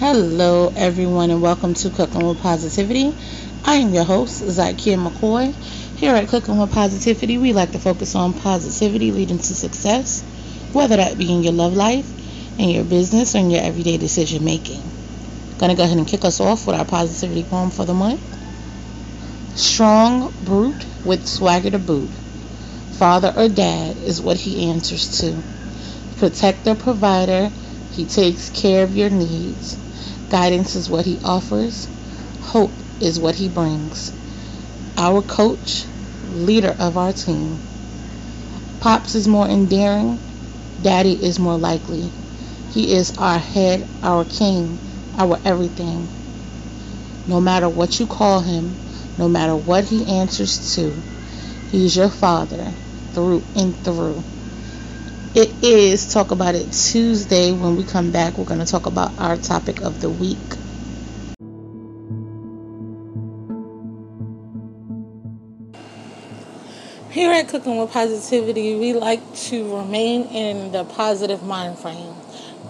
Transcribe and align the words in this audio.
Hello, 0.00 0.72
everyone, 0.76 1.28
and 1.28 1.42
welcome 1.42 1.74
to 1.74 1.90
Cooking 1.90 2.26
with 2.26 2.40
Positivity. 2.40 3.14
I 3.66 3.74
am 3.74 3.92
your 3.92 4.04
host, 4.04 4.42
Zykia 4.42 4.96
McCoy. 4.96 5.52
Here 5.98 6.14
at 6.14 6.26
Cooking 6.28 6.56
with 6.56 6.72
Positivity, 6.72 7.36
we 7.36 7.52
like 7.52 7.72
to 7.72 7.78
focus 7.78 8.14
on 8.14 8.32
positivity 8.32 9.12
leading 9.12 9.36
to 9.36 9.54
success, 9.54 10.22
whether 10.72 10.96
that 10.96 11.18
be 11.18 11.30
in 11.30 11.42
your 11.42 11.52
love 11.52 11.74
life, 11.74 12.58
in 12.58 12.70
your 12.70 12.84
business, 12.84 13.34
or 13.34 13.40
in 13.40 13.50
your 13.50 13.60
everyday 13.62 13.98
decision 13.98 14.42
making. 14.42 14.80
Gonna 15.58 15.74
go 15.74 15.84
ahead 15.84 15.98
and 15.98 16.08
kick 16.08 16.24
us 16.24 16.40
off 16.40 16.66
with 16.66 16.76
our 16.76 16.86
positivity 16.86 17.42
poem 17.42 17.68
for 17.68 17.84
the 17.84 17.92
month. 17.92 18.22
Strong 19.54 20.32
brute 20.46 20.86
with 21.04 21.26
swagger 21.26 21.72
to 21.72 21.78
boot. 21.78 22.08
Father 22.92 23.34
or 23.36 23.50
dad 23.50 23.98
is 23.98 24.22
what 24.22 24.38
he 24.38 24.70
answers 24.70 25.20
to. 25.20 25.36
Protector, 26.16 26.74
provider, 26.74 27.50
he 27.92 28.06
takes 28.06 28.48
care 28.48 28.82
of 28.82 28.96
your 28.96 29.10
needs. 29.10 29.89
Guidance 30.30 30.76
is 30.76 30.88
what 30.88 31.04
he 31.04 31.18
offers. 31.24 31.88
Hope 32.40 32.72
is 33.00 33.18
what 33.18 33.34
he 33.34 33.48
brings. 33.48 34.12
Our 34.96 35.22
coach, 35.22 35.84
leader 36.28 36.74
of 36.78 36.96
our 36.96 37.12
team. 37.12 37.58
Pops 38.78 39.16
is 39.16 39.26
more 39.26 39.48
endearing. 39.48 40.20
Daddy 40.80 41.14
is 41.22 41.40
more 41.40 41.56
likely. 41.56 42.12
He 42.72 42.92
is 42.92 43.10
our 43.18 43.38
head, 43.40 43.88
our 44.04 44.24
king, 44.24 44.78
our 45.18 45.36
everything. 45.44 46.08
No 47.26 47.40
matter 47.40 47.68
what 47.68 47.98
you 47.98 48.06
call 48.06 48.38
him, 48.38 48.76
no 49.18 49.28
matter 49.28 49.56
what 49.56 49.84
he 49.84 50.06
answers 50.06 50.74
to, 50.76 51.02
he's 51.72 51.96
your 51.96 52.08
father 52.08 52.72
through 53.12 53.42
and 53.56 53.76
through. 53.82 54.22
Is 55.62 56.10
Talk 56.10 56.30
About 56.30 56.54
It 56.54 56.72
Tuesday. 56.72 57.52
When 57.52 57.76
we 57.76 57.84
come 57.84 58.10
back, 58.10 58.38
we're 58.38 58.46
going 58.46 58.60
to 58.60 58.66
talk 58.66 58.86
about 58.86 59.12
our 59.18 59.36
topic 59.36 59.82
of 59.82 60.00
the 60.00 60.08
week. 60.08 60.38
Here 67.10 67.30
at 67.30 67.48
Cooking 67.48 67.76
with 67.76 67.90
Positivity, 67.90 68.74
we 68.76 68.94
like 68.94 69.20
to 69.50 69.76
remain 69.76 70.22
in 70.28 70.72
the 70.72 70.84
positive 70.84 71.42
mind 71.42 71.78
frame, 71.78 72.14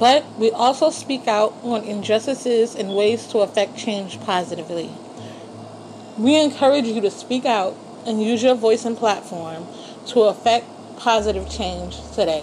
but 0.01 0.25
we 0.37 0.51
also 0.51 0.91
speak 0.91 1.29
out 1.29 1.55
on 1.63 1.85
injustices 1.85 2.75
and 2.75 2.97
ways 2.97 3.29
to 3.29 3.39
affect 3.39 3.79
change 3.79 4.21
positively. 4.23 4.91
We 6.19 6.43
encourage 6.43 6.87
you 6.87 7.01
to 7.03 7.11
speak 7.13 7.45
out 7.45 7.77
and 8.05 8.21
use 8.21 8.43
your 8.43 8.57
voice 8.57 8.85
and 8.85 8.97
platform 8.97 9.69
to 10.09 10.23
affect 10.23 10.67
positive 10.97 11.49
change 11.49 11.97
today. 12.17 12.43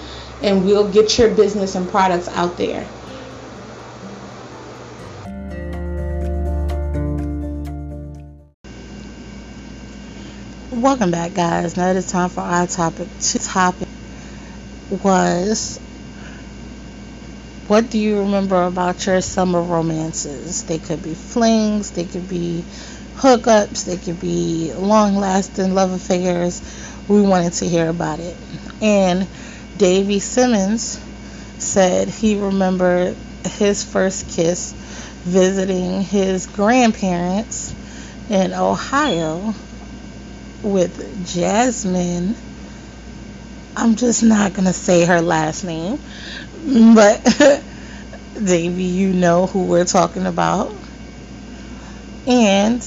and 0.41 0.65
we'll 0.65 0.91
get 0.91 1.17
your 1.17 1.29
business 1.33 1.75
and 1.75 1.89
products 1.89 2.27
out 2.29 2.57
there. 2.57 2.85
Welcome 10.71 11.11
back, 11.11 11.33
guys. 11.35 11.77
Now 11.77 11.91
it 11.91 11.97
is 11.97 12.09
time 12.09 12.29
for 12.29 12.41
our 12.41 12.65
topic. 12.65 13.07
Two 13.19 13.39
topic 13.39 13.87
was 15.03 15.79
what 17.67 17.89
do 17.89 17.97
you 17.97 18.19
remember 18.19 18.63
about 18.63 19.05
your 19.05 19.21
summer 19.21 19.61
romances? 19.61 20.63
They 20.63 20.77
could 20.77 21.01
be 21.01 21.13
flings, 21.13 21.91
they 21.91 22.03
could 22.03 22.27
be 22.27 22.65
hookups, 23.15 23.85
they 23.85 23.95
could 23.95 24.19
be 24.19 24.73
long 24.73 25.15
lasting 25.15 25.73
love 25.73 25.91
affairs. 25.91 26.61
We 27.07 27.21
wanted 27.21 27.53
to 27.53 27.69
hear 27.69 27.87
about 27.87 28.19
it. 28.19 28.35
And 28.81 29.25
Davy 29.81 30.19
Simmons 30.19 30.99
said 31.57 32.07
he 32.07 32.39
remembered 32.39 33.17
his 33.57 33.83
first 33.83 34.29
kiss 34.29 34.73
visiting 35.23 36.03
his 36.03 36.45
grandparents 36.45 37.73
in 38.29 38.53
Ohio 38.53 39.55
with 40.61 41.25
Jasmine. 41.25 42.35
I'm 43.75 43.95
just 43.95 44.21
not 44.21 44.53
going 44.53 44.67
to 44.67 44.73
say 44.73 45.03
her 45.05 45.19
last 45.19 45.63
name 45.63 45.97
but 46.93 47.23
Davy, 48.35 48.83
you 48.83 49.13
know 49.13 49.47
who 49.47 49.65
we're 49.65 49.85
talking 49.85 50.27
about. 50.27 50.71
And 52.27 52.79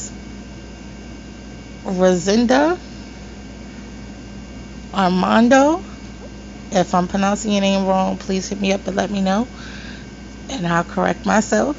Rosinda 1.84 2.78
Armando. 4.94 5.82
If 6.74 6.92
I'm 6.92 7.06
pronouncing 7.06 7.52
your 7.52 7.60
name 7.60 7.86
wrong, 7.86 8.18
please 8.18 8.48
hit 8.48 8.60
me 8.60 8.72
up 8.72 8.86
and 8.88 8.96
let 8.96 9.08
me 9.08 9.20
know. 9.20 9.46
And 10.50 10.66
I'll 10.66 10.82
correct 10.82 11.24
myself. 11.24 11.76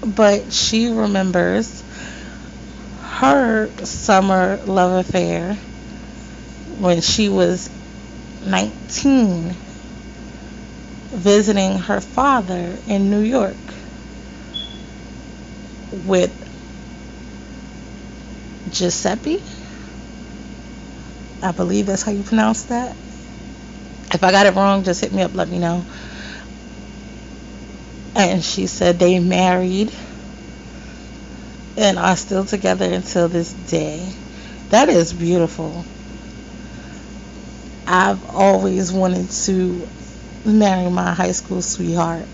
But 0.00 0.52
she 0.52 0.88
remembers 0.88 1.84
her 3.02 3.70
summer 3.84 4.58
love 4.64 5.06
affair 5.06 5.58
when 6.78 7.02
she 7.02 7.28
was 7.28 7.68
19 8.44 9.54
visiting 11.12 11.78
her 11.78 12.00
father 12.00 12.78
in 12.86 13.10
New 13.10 13.20
York 13.20 13.56
with 15.92 16.32
Giuseppe. 18.70 19.42
I 21.42 21.50
believe 21.50 21.86
that's 21.86 22.02
how 22.02 22.12
you 22.12 22.22
pronounce 22.22 22.64
that. 22.64 22.94
If 24.14 24.22
I 24.22 24.30
got 24.30 24.46
it 24.46 24.54
wrong, 24.54 24.84
just 24.84 25.00
hit 25.00 25.12
me 25.12 25.22
up, 25.22 25.34
let 25.34 25.48
me 25.48 25.58
know. 25.58 25.84
And 28.14 28.44
she 28.44 28.66
said 28.66 28.98
they 28.98 29.18
married 29.18 29.90
and 31.76 31.98
are 31.98 32.16
still 32.16 32.44
together 32.44 32.84
until 32.84 33.28
this 33.28 33.52
day. 33.52 34.08
That 34.68 34.88
is 34.88 35.12
beautiful. 35.12 35.84
I've 37.86 38.24
always 38.30 38.92
wanted 38.92 39.28
to 39.30 39.88
marry 40.44 40.90
my 40.90 41.12
high 41.12 41.32
school 41.32 41.62
sweetheart. 41.62 42.26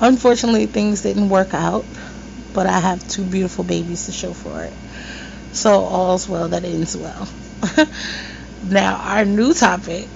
Unfortunately, 0.00 0.66
things 0.66 1.02
didn't 1.02 1.28
work 1.28 1.54
out, 1.54 1.84
but 2.52 2.66
I 2.66 2.80
have 2.80 3.06
two 3.08 3.24
beautiful 3.24 3.62
babies 3.62 4.06
to 4.06 4.12
show 4.12 4.32
for 4.32 4.64
it. 4.64 4.72
So 5.52 5.82
all's 5.82 6.28
well 6.28 6.48
that 6.48 6.64
ends 6.64 6.96
well. 6.96 7.28
now, 8.62 8.96
our 8.96 9.24
new 9.24 9.54
topic 9.54 10.08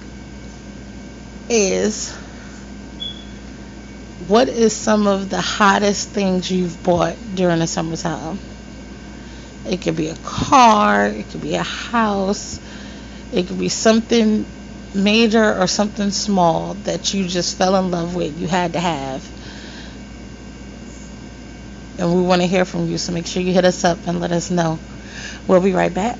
is 1.49 2.13
what 4.27 4.49
is 4.49 4.75
some 4.75 5.07
of 5.07 5.29
the 5.29 5.41
hottest 5.41 6.09
things 6.09 6.49
you've 6.51 6.81
bought 6.83 7.17
during 7.35 7.59
the 7.59 7.67
summertime? 7.67 8.39
It 9.65 9.81
could 9.81 9.95
be 9.95 10.07
a 10.07 10.15
car, 10.15 11.07
it 11.07 11.29
could 11.29 11.41
be 11.41 11.55
a 11.55 11.63
house, 11.63 12.59
it 13.31 13.47
could 13.47 13.59
be 13.59 13.69
something 13.69 14.45
major 14.95 15.55
or 15.59 15.67
something 15.67 16.11
small 16.11 16.75
that 16.85 17.13
you 17.13 17.27
just 17.27 17.57
fell 17.57 17.75
in 17.77 17.91
love 17.91 18.15
with, 18.15 18.39
you 18.39 18.47
had 18.47 18.73
to 18.73 18.79
have. 18.79 19.29
And 21.99 22.15
we 22.15 22.21
want 22.21 22.41
to 22.41 22.47
hear 22.47 22.65
from 22.65 22.87
you, 22.87 22.97
so 22.97 23.11
make 23.11 23.27
sure 23.27 23.41
you 23.41 23.53
hit 23.53 23.65
us 23.65 23.83
up 23.83 24.07
and 24.07 24.19
let 24.19 24.31
us 24.31 24.49
know. 24.51 24.79
We'll 25.47 25.61
be 25.61 25.73
right 25.73 25.93
back. 25.93 26.19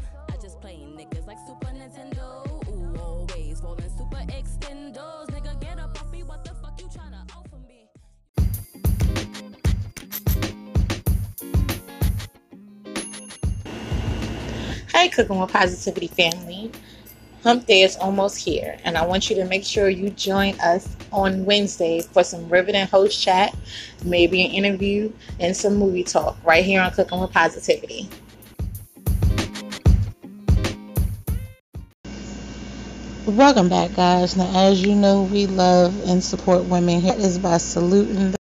Hey, 14.91 15.09
Cooking 15.09 15.39
with 15.39 15.53
Positivity 15.53 16.07
family. 16.07 16.71
Hump 17.43 17.67
Day 17.67 17.83
is 17.83 17.95
almost 17.97 18.43
here, 18.43 18.79
and 18.83 18.97
I 18.97 19.05
want 19.05 19.29
you 19.29 19.35
to 19.35 19.45
make 19.45 19.63
sure 19.63 19.89
you 19.89 20.09
join 20.09 20.59
us 20.59 20.95
on 21.11 21.45
Wednesday 21.45 22.01
for 22.01 22.23
some 22.23 22.49
riveting 22.49 22.87
host 22.87 23.21
chat, 23.21 23.55
maybe 24.03 24.43
an 24.43 24.51
interview, 24.51 25.13
and 25.39 25.55
some 25.55 25.75
movie 25.75 26.03
talk 26.03 26.35
right 26.43 26.65
here 26.65 26.81
on 26.81 26.91
Cooking 26.93 27.19
with 27.19 27.31
Positivity. 27.31 28.09
Welcome 33.25 33.69
back, 33.69 33.93
guys. 33.95 34.35
Now, 34.35 34.51
as 34.53 34.83
you 34.83 34.95
know, 34.95 35.23
we 35.23 35.47
love 35.47 35.99
and 36.07 36.23
support 36.23 36.65
women. 36.65 37.01
Here 37.01 37.15
is 37.17 37.39
by 37.39 37.57
saluting 37.57 38.35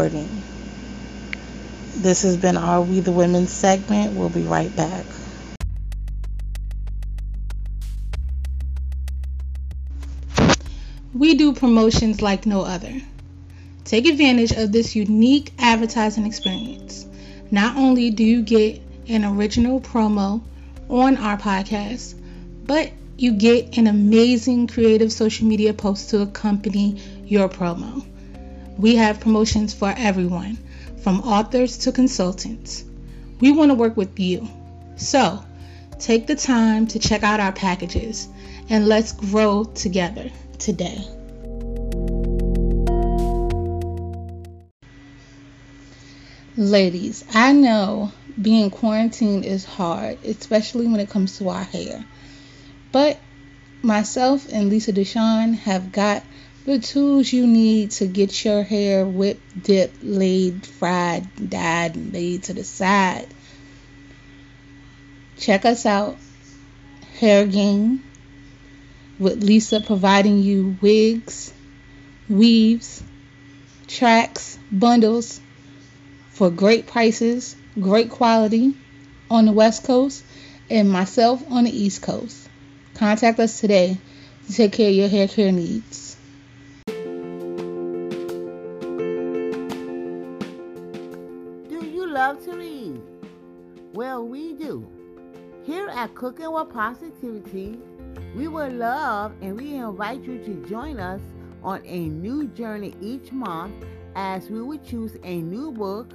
recording. 0.00 0.42
This 1.96 2.22
has 2.22 2.38
been 2.38 2.56
our 2.56 2.80
We 2.80 3.00
the 3.00 3.12
Women 3.12 3.46
segment. 3.46 4.14
We'll 4.14 4.30
be 4.30 4.44
right 4.44 4.74
back. 4.74 5.04
We 11.12 11.34
do 11.34 11.52
promotions 11.52 12.22
like 12.22 12.46
no 12.46 12.62
other. 12.62 12.94
Take 13.84 14.06
advantage 14.06 14.52
of 14.52 14.72
this 14.72 14.96
unique 14.96 15.52
advertising 15.58 16.24
experience. 16.24 17.04
Not 17.50 17.76
only 17.76 18.10
do 18.10 18.24
you 18.24 18.42
get 18.42 18.80
an 19.08 19.26
original 19.26 19.82
promo 19.82 20.40
on 20.88 21.18
our 21.18 21.36
podcast, 21.36 22.14
but 22.64 22.90
you 23.18 23.32
get 23.32 23.76
an 23.76 23.86
amazing 23.86 24.66
creative 24.66 25.12
social 25.12 25.46
media 25.46 25.74
post 25.74 26.08
to 26.10 26.22
accompany 26.22 27.02
your 27.26 27.50
promo. 27.50 28.09
We 28.80 28.96
have 28.96 29.20
promotions 29.20 29.74
for 29.74 29.92
everyone, 29.94 30.56
from 31.02 31.20
authors 31.20 31.76
to 31.80 31.92
consultants. 31.92 32.82
We 33.38 33.52
want 33.52 33.70
to 33.70 33.74
work 33.74 33.94
with 33.94 34.18
you. 34.18 34.48
So, 34.96 35.44
take 35.98 36.26
the 36.26 36.34
time 36.34 36.86
to 36.86 36.98
check 36.98 37.22
out 37.22 37.40
our 37.40 37.52
packages 37.52 38.26
and 38.70 38.88
let's 38.88 39.12
grow 39.12 39.64
together 39.64 40.30
today. 40.58 41.04
Ladies, 46.56 47.22
I 47.34 47.52
know 47.52 48.12
being 48.40 48.70
quarantined 48.70 49.44
is 49.44 49.66
hard, 49.66 50.24
especially 50.24 50.86
when 50.86 51.00
it 51.00 51.10
comes 51.10 51.36
to 51.36 51.50
our 51.50 51.64
hair. 51.64 52.02
But 52.92 53.20
myself 53.82 54.50
and 54.50 54.70
Lisa 54.70 54.94
Deshawn 54.94 55.52
have 55.52 55.92
got 55.92 56.24
the 56.64 56.78
tools 56.78 57.32
you 57.32 57.46
need 57.46 57.90
to 57.90 58.06
get 58.06 58.44
your 58.44 58.62
hair 58.62 59.06
whipped, 59.06 59.62
dipped, 59.62 60.02
laid, 60.02 60.66
fried, 60.66 61.26
dyed, 61.48 61.96
and 61.96 62.12
laid 62.12 62.42
to 62.44 62.52
the 62.52 62.64
side. 62.64 63.26
Check 65.38 65.64
us 65.64 65.86
out, 65.86 66.18
Hair 67.18 67.46
Game, 67.46 68.04
with 69.18 69.42
Lisa 69.42 69.80
providing 69.80 70.38
you 70.42 70.76
wigs, 70.82 71.52
weaves, 72.28 73.02
tracks, 73.86 74.58
bundles 74.70 75.40
for 76.30 76.50
great 76.50 76.86
prices, 76.86 77.56
great 77.80 78.10
quality 78.10 78.74
on 79.30 79.46
the 79.46 79.52
West 79.52 79.84
Coast, 79.84 80.22
and 80.68 80.90
myself 80.90 81.42
on 81.50 81.64
the 81.64 81.70
East 81.70 82.02
Coast. 82.02 82.48
Contact 82.94 83.40
us 83.40 83.60
today 83.60 83.96
to 84.46 84.52
take 84.52 84.72
care 84.72 84.90
of 84.90 84.94
your 84.94 85.08
hair 85.08 85.26
care 85.26 85.52
needs. 85.52 86.09
At 96.00 96.14
Cooking 96.14 96.50
with 96.50 96.70
Positivity, 96.70 97.78
we 98.34 98.48
would 98.48 98.72
love 98.72 99.34
and 99.42 99.54
we 99.54 99.74
invite 99.74 100.22
you 100.22 100.38
to 100.38 100.66
join 100.66 100.98
us 100.98 101.20
on 101.62 101.82
a 101.84 102.08
new 102.08 102.46
journey 102.46 102.94
each 103.02 103.32
month 103.32 103.84
as 104.14 104.48
we 104.48 104.62
would 104.62 104.82
choose 104.82 105.18
a 105.24 105.42
new 105.42 105.70
book 105.70 106.10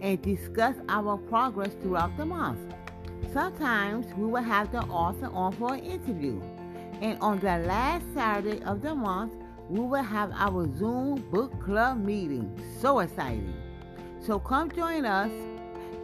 and 0.00 0.22
discuss 0.22 0.76
our 0.88 1.16
progress 1.16 1.72
throughout 1.82 2.16
the 2.16 2.24
month. 2.24 2.60
Sometimes 3.32 4.06
we 4.14 4.26
will 4.26 4.44
have 4.44 4.70
the 4.70 4.82
author 4.82 5.30
on 5.32 5.50
for 5.54 5.74
an 5.74 5.80
interview. 5.80 6.40
And 7.02 7.18
on 7.18 7.40
the 7.40 7.58
last 7.58 8.04
Saturday 8.14 8.62
of 8.62 8.82
the 8.82 8.94
month, 8.94 9.32
we 9.68 9.80
will 9.80 10.04
have 10.04 10.30
our 10.32 10.72
Zoom 10.76 11.28
book 11.32 11.60
club 11.60 11.98
meeting. 11.98 12.56
So 12.80 13.00
exciting! 13.00 13.52
So 14.20 14.38
come 14.38 14.70
join 14.70 15.06
us 15.06 15.32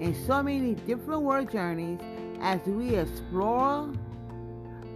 in 0.00 0.16
so 0.26 0.42
many 0.42 0.74
different 0.74 1.22
world 1.22 1.52
journeys 1.52 2.00
as 2.40 2.60
we 2.66 2.96
explore 2.96 3.92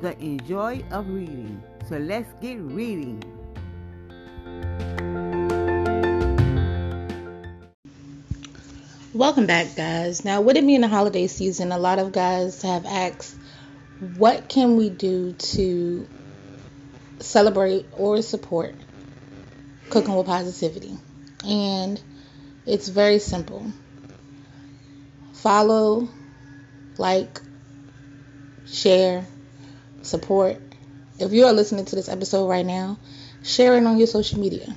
the 0.00 0.18
enjoy 0.18 0.82
of 0.90 1.08
reading. 1.08 1.62
So 1.88 1.98
let's 1.98 2.32
get 2.40 2.58
reading. 2.58 3.22
Welcome 9.12 9.46
back, 9.46 9.76
guys. 9.76 10.24
Now, 10.24 10.40
with 10.40 10.56
it 10.56 10.66
being 10.66 10.80
the 10.80 10.88
holiday 10.88 11.28
season, 11.28 11.70
a 11.70 11.78
lot 11.78 11.98
of 11.98 12.12
guys 12.12 12.62
have 12.62 12.84
asked, 12.84 13.36
what 14.16 14.48
can 14.48 14.76
we 14.76 14.90
do 14.90 15.32
to 15.32 16.08
celebrate 17.20 17.86
or 17.96 18.22
support 18.22 18.74
cooking 19.90 20.16
with 20.16 20.26
positivity? 20.26 20.98
And 21.46 22.02
it's 22.66 22.88
very 22.88 23.18
simple 23.18 23.70
follow, 25.34 26.08
like, 26.98 27.40
share, 28.66 29.26
support. 30.02 30.60
If 31.18 31.32
you 31.32 31.46
are 31.46 31.52
listening 31.52 31.84
to 31.86 31.96
this 31.96 32.08
episode 32.08 32.48
right 32.48 32.66
now, 32.66 32.98
share 33.42 33.76
it 33.76 33.84
on 33.84 33.98
your 33.98 34.06
social 34.06 34.40
media. 34.40 34.76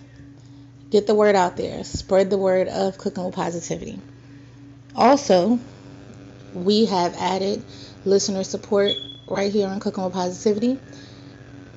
Get 0.90 1.08
the 1.08 1.16
word 1.16 1.36
out 1.36 1.58
there. 1.58 1.84
Spread 1.84 2.30
the 2.30 2.38
word 2.38 2.68
of 2.68 2.98
cooking 2.98 3.26
with 3.26 3.36
positivity. 3.36 4.00
Also, 4.96 5.60
we 6.54 6.86
have 6.86 7.16
added 7.20 7.66
listener 8.06 8.44
support 8.44 8.94
right 9.28 9.52
here 9.52 9.68
on 9.68 9.80
Cooking 9.80 10.04
with 10.04 10.14
Positivity 10.14 10.80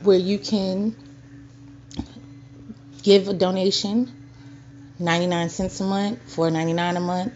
where 0.02 0.18
you 0.18 0.38
can 0.38 0.96
give 3.02 3.28
a 3.28 3.34
donation 3.34 4.10
99 4.98 5.48
cents 5.48 5.80
a 5.80 5.84
month, 5.84 6.34
4.99 6.34 6.96
a 6.96 7.00
month, 7.00 7.32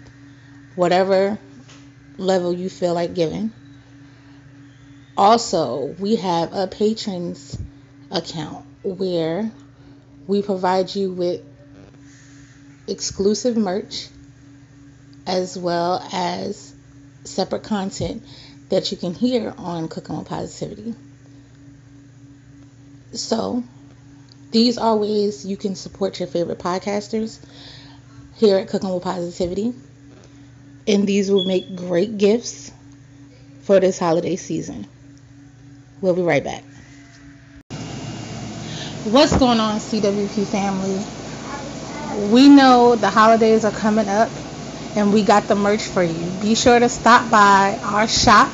whatever 0.74 1.38
level 2.16 2.52
you 2.52 2.68
feel 2.68 2.94
like 2.94 3.14
giving. 3.14 3.52
Also, 5.16 5.94
we 5.98 6.16
have 6.16 6.52
a 6.52 6.66
Patreon 6.66 7.60
account 8.10 8.64
where 8.82 9.50
we 10.26 10.42
provide 10.42 10.94
you 10.94 11.12
with 11.12 11.40
exclusive 12.86 13.56
merch 13.56 14.08
as 15.26 15.56
well 15.56 16.06
as 16.12 16.74
separate 17.24 17.62
content 17.62 18.22
that 18.68 18.90
you 18.90 18.96
can 18.96 19.14
hear 19.14 19.54
on 19.56 19.88
Cooking 19.88 20.18
with 20.18 20.28
Positivity. 20.28 20.94
So, 23.12 23.62
these 24.50 24.78
are 24.78 24.96
ways 24.96 25.44
you 25.46 25.56
can 25.56 25.76
support 25.76 26.18
your 26.18 26.28
favorite 26.28 26.58
podcasters 26.58 27.38
here 28.36 28.58
at 28.58 28.68
Cooking 28.68 28.92
with 28.92 29.02
Positivity. 29.02 29.72
And 30.86 31.06
these 31.06 31.30
will 31.30 31.44
make 31.44 31.74
great 31.76 32.16
gifts 32.18 32.70
for 33.60 33.80
this 33.80 33.98
holiday 33.98 34.36
season. 34.36 34.86
We'll 36.00 36.14
be 36.14 36.22
right 36.22 36.44
back. 36.44 36.64
What's 39.04 39.36
going 39.36 39.60
on, 39.60 39.80
CWP 39.80 40.44
family? 40.44 41.04
We 42.30 42.48
know 42.48 42.96
the 42.96 43.10
holidays 43.10 43.64
are 43.64 43.72
coming 43.72 44.08
up 44.08 44.30
and 44.94 45.12
we 45.12 45.24
got 45.24 45.48
the 45.48 45.54
merch 45.56 45.82
for 45.82 46.02
you. 46.02 46.30
Be 46.32 46.54
sure 46.54 46.78
to 46.78 46.88
stop 46.88 47.30
by 47.30 47.78
our 47.82 48.08
shop 48.08 48.52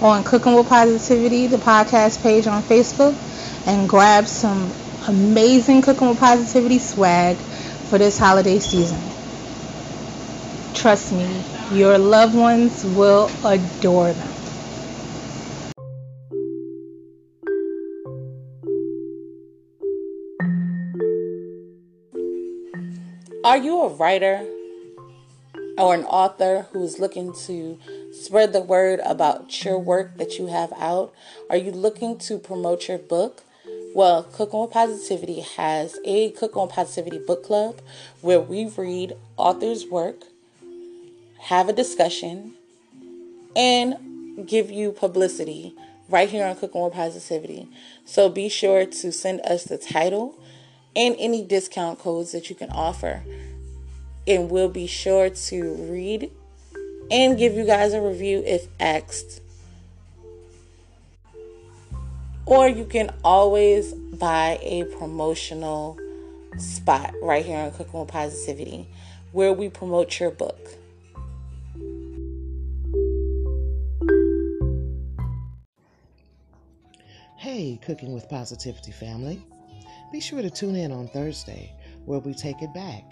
on 0.00 0.24
Cooking 0.24 0.54
with 0.54 0.68
Positivity, 0.68 1.46
the 1.46 1.58
podcast 1.58 2.22
page 2.22 2.46
on 2.46 2.62
Facebook, 2.62 3.18
and 3.66 3.88
grab 3.88 4.26
some 4.28 4.74
amazing 5.08 5.82
Cooking 5.82 6.08
with 6.10 6.18
Positivity 6.18 6.78
swag 6.78 7.42
for 7.84 7.98
this 7.98 8.18
holiday 8.18 8.58
season. 8.58 9.12
Trust 10.74 11.12
me, 11.12 11.51
your 11.74 11.96
loved 11.96 12.34
ones 12.34 12.84
will 12.96 13.30
adore 13.44 14.12
them. 14.12 14.28
Are 23.44 23.56
you 23.56 23.80
a 23.80 23.88
writer 23.88 24.46
or 25.76 25.94
an 25.94 26.04
author 26.04 26.66
who's 26.72 26.98
looking 26.98 27.32
to 27.46 27.78
spread 28.12 28.52
the 28.52 28.60
word 28.60 29.00
about 29.04 29.64
your 29.64 29.78
work 29.78 30.16
that 30.18 30.38
you 30.38 30.46
have 30.46 30.72
out? 30.78 31.12
Are 31.50 31.56
you 31.56 31.72
looking 31.72 32.18
to 32.18 32.38
promote 32.38 32.86
your 32.88 32.98
book? 32.98 33.42
Well, 33.94 34.22
Cooking 34.22 34.60
on 34.60 34.70
Positivity 34.70 35.40
has 35.40 35.98
a 36.04 36.30
Cooking 36.30 36.62
on 36.62 36.68
Positivity 36.68 37.18
book 37.18 37.44
club 37.44 37.80
where 38.20 38.40
we 38.40 38.66
read 38.66 39.16
authors' 39.36 39.86
work, 39.86 40.24
have 41.42 41.68
a 41.68 41.72
discussion, 41.72 42.54
and 43.56 44.46
give 44.46 44.70
you 44.70 44.92
publicity 44.92 45.74
right 46.08 46.28
here 46.28 46.46
on 46.46 46.56
Cooking 46.56 46.82
with 46.82 46.92
Positivity. 46.92 47.68
So 48.04 48.28
be 48.28 48.48
sure 48.48 48.86
to 48.86 49.12
send 49.12 49.40
us 49.40 49.64
the 49.64 49.76
title 49.76 50.38
and 50.94 51.16
any 51.18 51.44
discount 51.44 51.98
codes 51.98 52.32
that 52.32 52.48
you 52.48 52.54
can 52.54 52.70
offer. 52.70 53.22
And 54.26 54.50
we'll 54.50 54.68
be 54.68 54.86
sure 54.86 55.30
to 55.30 55.74
read 55.74 56.30
and 57.10 57.36
give 57.36 57.54
you 57.54 57.64
guys 57.64 57.92
a 57.92 58.00
review 58.00 58.42
if 58.46 58.68
asked. 58.78 59.40
Or 62.46 62.68
you 62.68 62.84
can 62.84 63.12
always 63.24 63.92
buy 63.92 64.58
a 64.62 64.84
promotional 64.84 65.98
spot 66.58 67.14
right 67.20 67.44
here 67.44 67.58
on 67.58 67.72
Cooking 67.72 68.00
with 68.00 68.08
Positivity 68.08 68.86
where 69.32 69.52
we 69.52 69.68
promote 69.68 70.20
your 70.20 70.30
book. 70.30 70.81
Hey, 77.42 77.76
Cooking 77.82 78.12
with 78.12 78.28
Positivity 78.28 78.92
family. 78.92 79.44
Be 80.12 80.20
sure 80.20 80.42
to 80.42 80.48
tune 80.48 80.76
in 80.76 80.92
on 80.92 81.08
Thursday 81.08 81.72
where 82.04 82.20
we 82.20 82.34
take 82.34 82.62
it 82.62 82.72
back. 82.72 83.02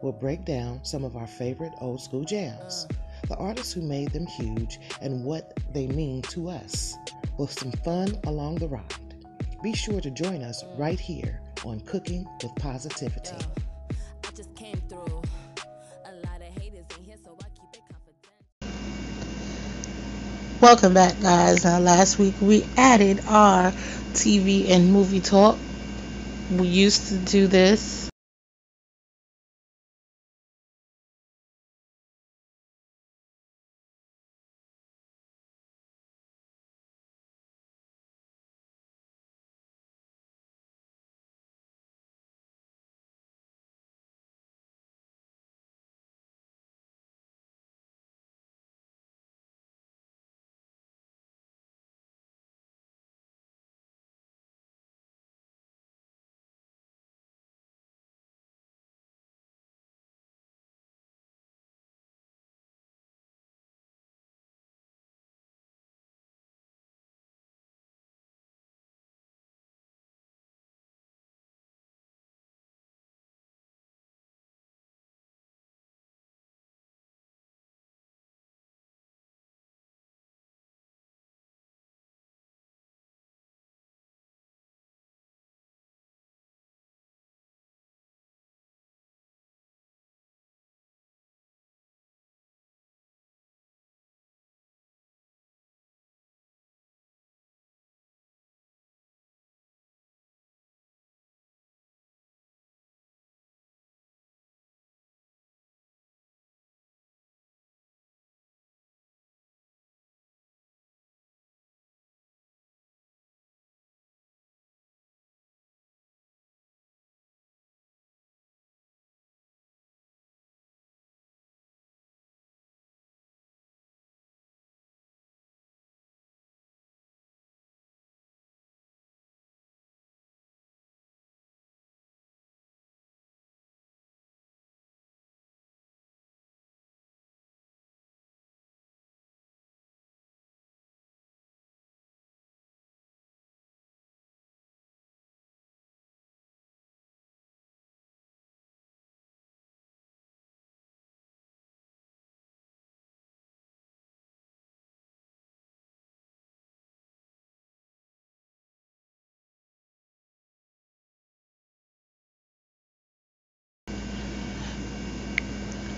We'll 0.00 0.12
break 0.12 0.44
down 0.44 0.84
some 0.84 1.02
of 1.02 1.16
our 1.16 1.26
favorite 1.26 1.72
old 1.80 2.00
school 2.00 2.22
jams, 2.22 2.86
the 3.26 3.34
artists 3.38 3.72
who 3.72 3.82
made 3.82 4.12
them 4.12 4.24
huge, 4.24 4.78
and 5.00 5.24
what 5.24 5.58
they 5.74 5.88
mean 5.88 6.22
to 6.30 6.48
us, 6.48 6.96
with 7.38 7.50
some 7.50 7.72
fun 7.72 8.16
along 8.22 8.58
the 8.58 8.68
ride. 8.68 9.16
Be 9.64 9.74
sure 9.74 10.00
to 10.00 10.10
join 10.12 10.44
us 10.44 10.62
right 10.78 11.00
here 11.00 11.40
on 11.64 11.80
Cooking 11.80 12.24
with 12.40 12.54
Positivity. 12.54 13.34
Welcome 20.62 20.94
back, 20.94 21.20
guys. 21.20 21.64
Now, 21.64 21.80
last 21.80 22.20
week 22.20 22.34
we 22.40 22.64
added 22.76 23.18
our 23.26 23.72
TV 24.14 24.70
and 24.70 24.92
movie 24.92 25.18
talk 25.18 25.58
we 26.50 26.68
used 26.68 27.08
to 27.08 27.18
do 27.18 27.48
this 27.48 28.11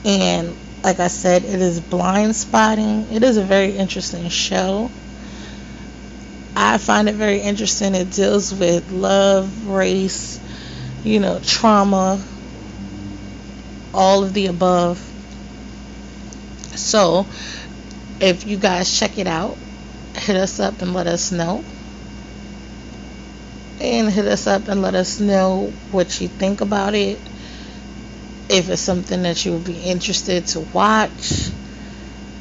And 0.05 0.55
like 0.83 1.01
I 1.01 1.09
said, 1.09 1.45
it 1.45 1.61
is 1.61 1.81
Blindspotting. 1.81 3.11
It 3.13 3.23
is 3.23 3.39
a 3.39 3.43
very 3.43 3.77
interesting 3.77 4.29
show. 4.29 4.91
I 6.55 6.79
find 6.79 7.09
it 7.09 7.15
very 7.15 7.41
interesting. 7.41 7.95
It 7.95 8.11
deals 8.11 8.55
with 8.55 8.93
love, 8.93 9.67
race, 9.67 10.39
you 11.03 11.21
know, 11.21 11.41
trauma, 11.43 12.23
all 13.95 14.25
of 14.25 14.35
the 14.35 14.47
above. 14.47 14.99
So, 16.77 17.27
if 18.21 18.47
you 18.47 18.57
guys 18.57 18.99
check 18.99 19.19
it 19.19 19.27
out, 19.27 19.57
hit 20.17 20.37
us 20.37 20.61
up 20.61 20.83
and 20.83 20.93
let 20.93 21.07
us 21.07 21.33
know. 21.33 21.65
And 23.81 24.11
hit 24.11 24.27
us 24.27 24.47
up 24.47 24.69
and 24.69 24.83
let 24.83 24.95
us 24.95 25.19
know 25.19 25.73
what 25.91 26.21
you 26.21 26.29
think 26.29 26.61
about 26.61 26.95
it. 26.95 27.19
If 28.55 28.69
it's 28.69 28.81
something 28.81 29.23
that 29.25 29.45
you 29.45 29.53
would 29.55 29.65
be 29.65 29.81
interested 29.81 30.47
to 30.49 30.61
watch, 30.61 31.51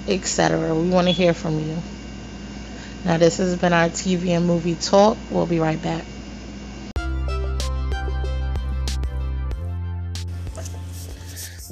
etc. 0.08 0.76
We 0.76 0.88
want 0.90 1.08
to 1.08 1.12
hear 1.12 1.34
from 1.34 1.60
you. 1.60 1.82
Now, 3.04 3.18
this 3.18 3.38
has 3.38 3.58
been 3.58 3.74
our 3.74 3.90
TV 3.90 4.30
and 4.30 4.46
movie 4.46 4.76
talk. 4.76 5.18
We'll 5.32 5.48
be 5.48 5.60
right 5.60 5.82
back. 5.82 6.06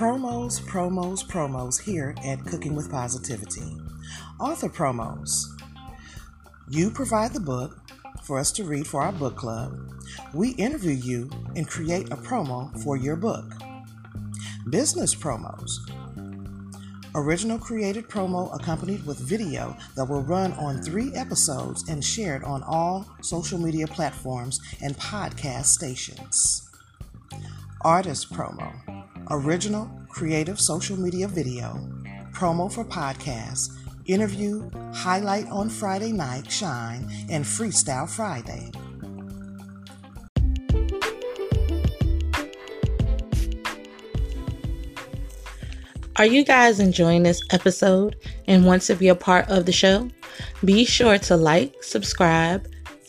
Promos, 0.00 0.60
promos, 0.62 1.22
promos 1.22 1.78
here 1.78 2.14
at 2.24 2.42
Cooking 2.46 2.74
with 2.74 2.90
Positivity. 2.90 3.76
Author 4.40 4.70
promos. 4.70 5.44
You 6.70 6.90
provide 6.90 7.34
the 7.34 7.40
book 7.40 7.76
for 8.22 8.38
us 8.38 8.50
to 8.52 8.64
read 8.64 8.86
for 8.86 9.02
our 9.02 9.12
book 9.12 9.36
club. 9.36 9.78
We 10.32 10.52
interview 10.52 10.92
you 10.92 11.28
and 11.54 11.68
create 11.68 12.10
a 12.10 12.16
promo 12.16 12.74
for 12.82 12.96
your 12.96 13.14
book. 13.14 13.44
Business 14.70 15.14
promos. 15.14 15.70
Original 17.14 17.58
created 17.58 18.08
promo 18.08 18.58
accompanied 18.58 19.04
with 19.04 19.18
video 19.18 19.76
that 19.96 20.06
will 20.06 20.22
run 20.22 20.54
on 20.54 20.80
three 20.80 21.12
episodes 21.14 21.86
and 21.90 22.02
shared 22.02 22.42
on 22.42 22.62
all 22.62 23.06
social 23.20 23.58
media 23.58 23.86
platforms 23.86 24.60
and 24.82 24.96
podcast 24.96 25.66
stations. 25.66 26.70
Artist 27.82 28.32
promo 28.32 29.00
original 29.30 29.88
creative 30.10 30.60
social 30.60 30.96
media 30.96 31.28
video, 31.28 31.88
promo 32.32 32.70
for 32.72 32.84
podcasts, 32.84 33.70
interview, 34.06 34.68
highlight 34.92 35.46
on 35.48 35.68
Friday 35.68 36.12
night, 36.12 36.50
shine, 36.50 37.08
and 37.30 37.44
freestyle 37.44 38.08
Friday. 38.08 38.70
Are 46.16 46.26
you 46.26 46.44
guys 46.44 46.80
enjoying 46.80 47.22
this 47.22 47.40
episode 47.50 48.16
and 48.46 48.66
want 48.66 48.82
to 48.82 48.94
be 48.94 49.08
a 49.08 49.14
part 49.14 49.48
of 49.48 49.64
the 49.64 49.72
show? 49.72 50.10
Be 50.64 50.84
sure 50.84 51.16
to 51.16 51.36
like, 51.36 51.82
subscribe, 51.82 52.66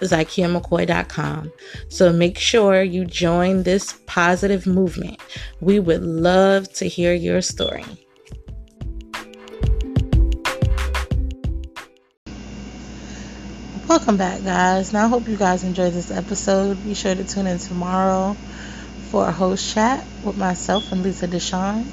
ZykiaMcCoy.com. 0.00 1.52
So 1.88 2.12
make 2.12 2.38
sure 2.38 2.82
you 2.82 3.04
join 3.04 3.62
this 3.62 4.00
positive 4.06 4.66
movement. 4.66 5.20
We 5.60 5.78
would 5.78 6.02
love 6.02 6.72
to 6.74 6.86
hear 6.86 7.14
your 7.14 7.42
story. 7.42 7.84
Welcome 13.86 14.16
back, 14.16 14.42
guys. 14.42 14.92
Now, 14.92 15.04
I 15.04 15.08
hope 15.08 15.28
you 15.28 15.36
guys 15.36 15.62
enjoyed 15.62 15.92
this 15.92 16.10
episode. 16.10 16.82
Be 16.84 16.94
sure 16.94 17.14
to 17.14 17.22
tune 17.22 17.46
in 17.46 17.58
tomorrow 17.58 18.34
for 19.10 19.28
a 19.28 19.30
host 19.30 19.72
chat 19.72 20.04
with 20.24 20.36
myself 20.36 20.90
and 20.90 21.02
Lisa 21.02 21.28
Deshawn. 21.28 21.84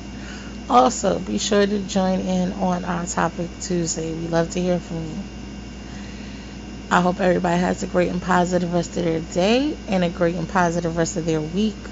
Also, 0.70 1.20
be 1.20 1.38
sure 1.38 1.66
to 1.66 1.80
join 1.80 2.22
in 2.22 2.54
on 2.54 2.86
our 2.86 3.06
topic 3.06 3.50
Tuesday. 3.60 4.14
We 4.14 4.28
love 4.30 4.50
to 4.52 4.62
hear 4.62 4.80
from 4.80 5.04
you. 5.04 5.41
I 6.92 7.00
hope 7.00 7.22
everybody 7.22 7.58
has 7.58 7.84
a 7.84 7.88
great 7.88 8.10
and 8.10 8.22
positive 8.22 8.74
rest 8.74 8.98
of 8.98 9.06
their 9.06 9.22
day 9.22 9.78
and 9.88 10.04
a 10.04 10.10
great 10.10 10.36
and 10.36 10.50
positive 10.50 10.98
rest 10.98 11.16
of 11.16 11.26
their 11.26 11.40
week. 11.40 11.88